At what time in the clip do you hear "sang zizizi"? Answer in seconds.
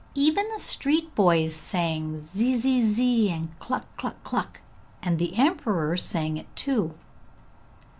1.55-3.29